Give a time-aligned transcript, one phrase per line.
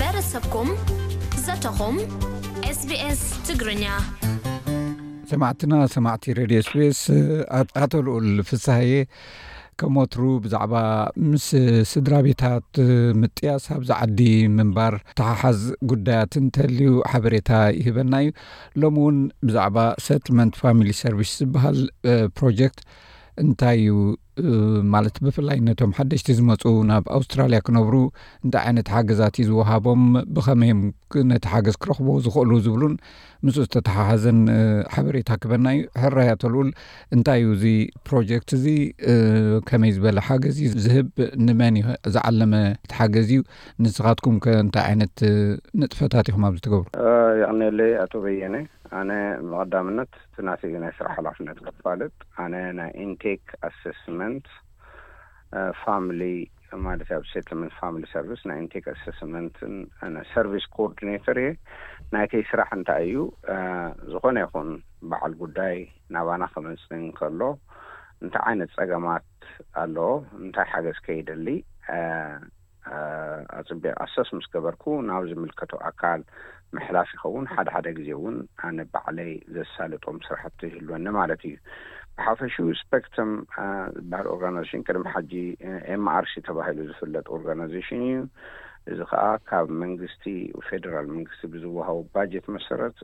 [0.00, 0.68] በረሰብኩም
[1.46, 1.96] ዘተኹም
[2.78, 3.84] ስስ ትግርኛ
[5.32, 7.00] ሰማዕትና ሰማዕቲ ረድዮ ስቤኤስ
[7.84, 8.94] ኣተልኡል ፍሳሀየ
[9.80, 10.74] ከመትሩ ብዛዕባ
[11.28, 11.46] ምስ
[11.92, 12.68] ስድራ ቤታት
[13.22, 14.20] ምጥያስ ኣብዚ ዓዲ
[14.56, 15.60] ምንባር ተሓሓዝ
[15.92, 18.30] ጉዳያት እንተልዩ ሓበሬታ ይህበና እዩ
[18.82, 21.80] ሎሚ እውን ብዛዕባ ሰትልመንት ፋሚሊ ሰርቪስ ዝበሃል
[22.40, 22.80] ፕሮጀክት
[23.44, 23.94] እንታይ እዩ
[24.94, 27.94] ማለት ብፍላይ ነቶም ሓደሽቲ ዝመፁ ናብ ኣውስትራልያ ክነብሩ
[28.44, 30.02] እንታይ ዓይነት ሓገዛት እዩ ዝወሃቦም
[30.36, 30.80] ብኸመዮም
[31.32, 32.94] ነቲ ሓገዝ ክረኽቦ ዝኽእሉ ዝብሉን
[33.46, 34.38] ምስኡ ዝተተሓሓዘን
[34.94, 36.68] ሓበሬታ ክበና እዩ ሕራ ኣተልኡል
[37.16, 37.64] እንታይ እዩ እዚ
[38.08, 38.66] ፕሮጀክት እዚ
[39.68, 41.08] ከመይ ዝበለ ሓገዝ እዩ ዝህብ
[41.46, 41.76] ንመን
[42.14, 42.52] ዝዓለመ
[42.90, 43.40] ቲ ሓገዝ እዩ
[43.84, 45.16] ንስኻትኩም ከ እንታይ ዓይነት
[45.82, 46.86] ንጥፈታት ኢኹም ኣብዚ ትገብሩ
[47.42, 48.54] ይክኒለ ኣቶ በየነ
[48.98, 49.12] ኣነ
[49.50, 50.48] ብቀዳምነት እና
[50.84, 52.12] ናይ ስራሕ ሓላፍነት ክፋልጥ
[52.44, 54.46] ኣነ ናይ ኢንቴክ ኣስስመንት
[55.82, 56.20] ፋሚ
[56.86, 59.56] ማለት ኣብ ሴትመን ፋሚ ሰርቪስ ናኢንቴክ ኣስመንት
[60.34, 61.50] ሰርቪስ ኮርዲነተር እየ
[62.14, 63.18] ናይ ከይ ስራሕ እንታይ እዩ
[64.12, 64.70] ዝኾነ ይኹን
[65.10, 65.76] በዓል ጉዳይ
[66.16, 67.40] ናባና ከመፅ ንከሎ
[68.24, 69.26] እንታይ ዓይነት ፀገማት
[69.82, 70.10] ኣለዎ
[70.44, 71.46] እንታይ ሓገዝ ከይደሊ
[73.60, 76.20] ኣፅቢቅ ኣሶስ ምስ ገበርኩ ናብ ዝምልከቶ ኣካል
[76.76, 78.36] ምሕላፍ ይኸውን ሓደ ሓደ ግዜ ውን
[78.68, 81.56] ኣነ ባዕለይ ዘሳልጦም ስራሕቲ ይህልወኒ ማለት እዩ
[82.18, 83.30] ብሓፈሽ ስፐክትም
[84.00, 85.32] ዝበሃል ኦርጋኒዜሽን ቅድሚ ሓጂ
[85.94, 88.20] ኤምኣርሲ ተባሂሉ ዝፍለጥ ኦርጋኒዜሽን እዩ
[88.92, 90.24] እዚ ከዓ ካብ መንግስቲ
[90.68, 92.96] ፌደራል መንግስቲ ብዝወሃቦ ባጀት መሰረት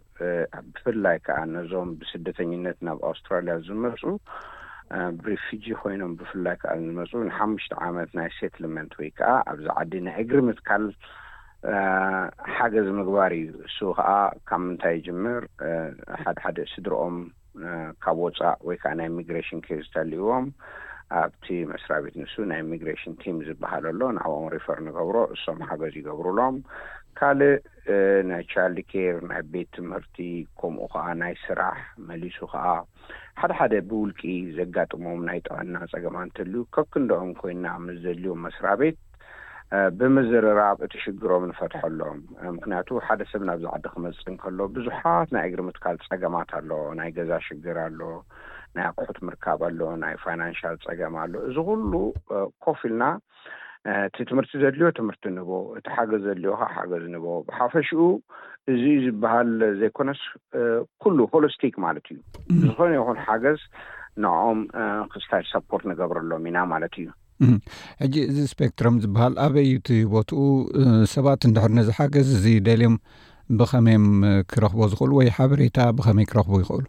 [0.72, 4.00] ብፍላይ ከዓ ነዞም ብስደተኛነት ናብ ኣውስትራልያ ዝመፁ
[5.22, 10.38] ብሪፊጂ ኮይኖም ብፍላይ ከዓ ዝመፁ ንሓሙሽተ ዓመት ናይ ሴትሊመንት ወይ ከዓ ኣብዚ ዓዲ ናይ እግሪ
[10.50, 10.84] ምትካል
[12.56, 14.10] ሓገዝ ምግባር እዩ እሱ ከዓ
[14.48, 15.42] ካብ ምንታይ ጅምር
[16.22, 17.16] ሓደ ሓደ ስድሮኦም
[18.04, 20.46] ካብ ወፃእ ወይከዓ ናይ ኢሚግሬሽን ኬር ዝተልእዎም
[21.22, 26.56] ኣብቲ መስራ ቤት ንሱ ናይ ሚግሬሽን ቲም ዝበሃል ሎ ንዕብኦም ሪፈር ንገብሮ እሶም ሓገዝ ይገብርሎም
[27.18, 27.54] ካልእ
[28.30, 30.16] ናይ ቻርሊ ኬር ናይ ቤት ትምህርቲ
[30.60, 31.78] ከምኡ ከዓ ናይ ስራሕ
[32.10, 32.64] መሊሱ ከዓ
[33.42, 34.22] ሓደሓደ ብውልቂ
[34.58, 38.98] ዘጋጥሞም ናይ ጠቀና ፀገማ እንተልዩ ከብ ክንደኦም ኮይና ምስ ደድልዮም መስራ ቤት
[39.98, 42.16] ብምዝርራብ እቲ ሽግሮም ንፈትሐሎም
[42.56, 48.00] ምክንያቱ ሓደ ሰብ ናብዚዓዲ ክመፅ እከሎ ብዙሓት ናይ እግሪምትካል ፀገማት ኣሎ ናይ ገዛ ሽግር ኣሎ
[48.76, 51.92] ናይ ኣቁሑት ምርካብ ኣሎ ናይ ፋይናንሽል ፀገማ ኣሎ እዚ ኩሉ
[52.66, 53.04] ኮፍ ኢልና
[54.08, 58.02] እቲ ትምህርቲ ዘድልዮ ትምህርቲ ንቦ እቲ ሓገዝ ዘድልዮ ከዓ ሓገዝ ንቦ ብሓፈሽኡ
[58.72, 60.22] እዚ ዝበሃል ዘይኮነስ
[61.04, 62.18] ኩሉ ሆሊስቲክ ማለት እዩ
[62.66, 63.60] ዝኮነ ይኹን ሓገዝ
[64.24, 64.60] ንኦም
[65.14, 67.08] ክስታ ሰፖርት ንገብረሎም ኢና ማለት እዩ
[68.02, 70.42] ሕጂ እዚ ስፔክትሮም ዝበሃል ኣበይ ቲ ቦትኡ
[71.14, 72.96] ሰባት እንድሕር ነዝሓገዝ ዚ ደልዮም
[73.60, 74.06] ብኸመዮም
[74.50, 76.84] ክረኽቦ ዝኽእሉ ወይ ሓበሬታ ብኸመይ ክረኽቡ ይኽእሉ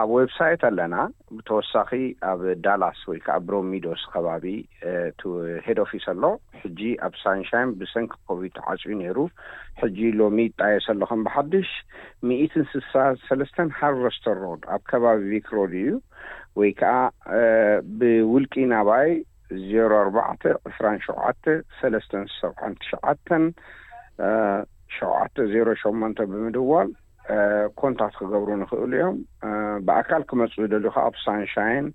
[0.00, 0.96] ኣብ ዌብሳይት ኣለና
[1.36, 1.90] ብተወሳኺ
[2.30, 4.44] ኣብ ዳላስ ወይከዓ ብሮሚዶስ ከባቢ
[5.66, 6.22] ሄድ ኦፊስ ኣሎ
[6.62, 9.16] ሕጂ ኣብ ሳንሻይን ብሰንኪ ኮቪድ ተዓፅኡ ነይሩ
[9.82, 11.70] ሕጂ ሎሚ ይጣየሰ ኣሎኹም ብሓድሽ
[12.30, 12.92] ሚኢትን ስሳ
[13.28, 15.92] ሰለስተን ሃር ረስተሮድ ኣብ ከባቢ ቢክሮድ እዩ
[16.60, 16.94] ወይ ከዓ
[18.00, 19.10] ብውልቂ ናባይ
[19.70, 21.44] ዜሮ ኣርባዕተ 2ስራ ሸውተ
[21.78, 23.44] ሰለስተን ሰብን ትሽዓተን
[24.96, 26.90] ሸውተ ዜሮ ሸመንተ ብምድዋል
[27.80, 29.16] ኮንታክት ክገብሩ ንኽእሉ እዮም
[29.86, 31.86] ብኣካል ክመፁ ደልዩ ከ ኣብ ሳንሻይን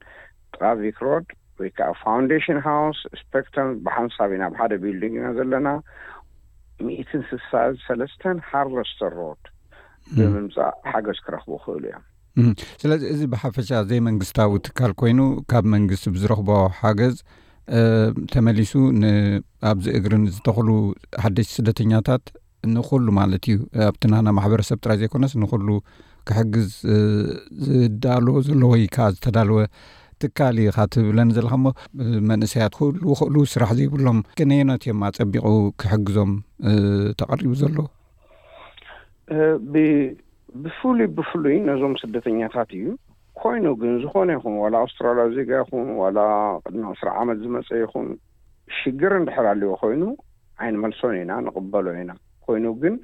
[0.56, 1.26] ጠራቪክ ሮድ
[1.60, 5.68] ወይ ከዓ ፋውንዴሽን ሃውስ ስፔክትም ብሓንሳብ ኢና ብ ሓደ ቢልዲንግ ኢና ዘለና
[6.88, 9.44] ሚት ስሳን ሰለስተ ሃርረስተር ሮድ
[10.18, 12.04] ብምምፃእ ሓገዝ ክረክቡ ክእሉ እዮም
[12.82, 15.20] ስለዚ እዚ ብሓፈሻ ዘይ መንግስታዊ ትካል ኮይኑ
[15.52, 16.50] ካብ መንግስቲ ብዝረኽቦ
[16.82, 17.16] ሓገዝ
[18.34, 20.70] ተመሊሱ ንኣብዚ እግሪን ዝተኽሉ
[21.24, 22.24] ሓደሽ ስደተኛታት
[22.76, 23.58] ንኹሉ ማለት እዩ
[23.90, 25.68] ኣብቲ ናና ማሕበረሰብ ጥራይ ዘይኮነስ ንኹሉ
[26.30, 26.70] ክሕግዝ
[27.68, 29.60] ዝዳልዎ ዘሎ ወይከዓ ዝተዳልወ
[30.22, 35.46] ትካል እዩ ካ ትብለኒ ዘለካ ሞመንእሰያት ክእሉ ክእሉ ስራሕ ዘይብሎም ክነየነት እዮም ኣፀቢቑ
[35.82, 36.32] ክሕግዞም
[37.20, 37.78] ተቐሪቡ ዘሎ
[40.66, 42.86] ብፍሉይ ብፍሉይ ነዞም ስደተኛታት እዩ
[43.42, 46.20] ኮይኑ ግን ዝኮነ ይኹን ዋላ ኣውስትራልያ ዜጋ ይኹን ዋላ
[46.64, 48.08] ቅድሚ ቅስሪ ዓመት ዝመፀ ይኹን
[48.80, 50.04] ሽግር እንድሕር ኣልዩ ኮይኑ
[50.64, 52.12] ዓይንመልሶን ኢና ንቅበሎ ኢና
[52.48, 52.96] ኮይኑ ግን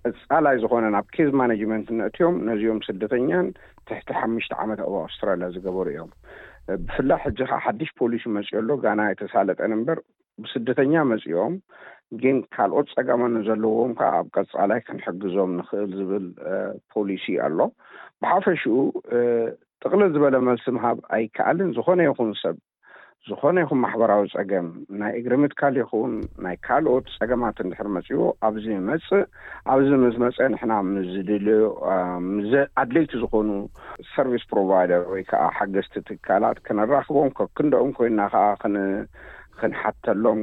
[0.00, 3.48] ቀፃላይ ዝኮነ ናብ ኬዝ ማነጅመንት ነእትዮም ነዚኦም ስደተኛን
[3.88, 6.10] ትሕቲ ሓሙሽተ ዓመት ኣብ ኣውስትራልያ ዝገበሩ እዮም
[6.86, 9.98] ብፍላይ ሕጂ ከዓ ሓዱሽ ፖሊስ መፂ ኣሎ ጋና የተሳለጠን እምበር
[10.42, 11.54] ብስደተኛ መፂኦም
[12.22, 16.26] ግን ካልኦት ፀገማ ንዘለዎም ከዓ ኣብ ቀፃላይ ክንሕግዞም ንክእል ዝብል
[16.94, 17.58] ፖሊሲ ኣሎ
[18.24, 18.74] ብሓፈሽኡ
[19.84, 22.56] ጥቅሊ ዝበለ መልስምሃብ ኣይከኣልን ዝኮነ ይኹም ሰብ
[23.28, 24.68] ዝኾነ ይኹም ማሕበራዊ ፀገም
[25.00, 26.12] ናይ እግሪምትካሊኹን
[26.44, 29.22] ናይ ካልኦት ፀገማት እንድሕር መፅዎ ኣብዚ መፅእ
[29.72, 31.46] ኣብዚ ምስ መፀ ንሕና ምዝድል
[32.82, 33.48] ኣድለይቲ ዝኮኑ
[34.14, 38.44] ሰርቪስ ፕሮቫይደር ወይከዓ ሓገዝቲ ትካላት ክነራክቦም ከክንደኦም ኮይና ከዓ
[39.60, 40.40] ክንሓተሎም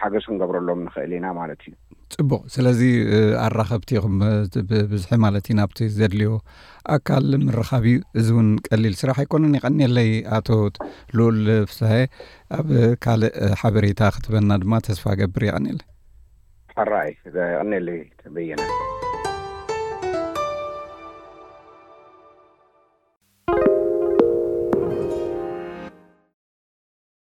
[0.00, 1.74] ሓገዝ ክንገብረሎም ንክእል ኢና ማለት እዩ
[2.14, 2.80] ፅቡቅ ስለዚ
[3.44, 4.16] ኣራኸብቲ ኹም
[4.70, 6.32] ብብዝሒ ማለት ዩ ናብቲ ዘድልዮ
[6.96, 7.86] ኣካል ምራኻብ
[8.20, 10.48] እዚ እውን ቀሊል ስራሕ ኣይኮነን ይቀኒለይ ኣቶ
[11.18, 11.42] ልል
[11.72, 11.94] ፍሳሀ
[12.58, 12.68] ኣብ
[13.06, 13.32] ካልእ
[13.62, 15.78] ሓበሬታ ክትበና ድማ ተስፋ ገብር ይቀኒለ
[16.84, 18.02] ኣራይ ይቀኒለይ
[18.36, 18.94] በየና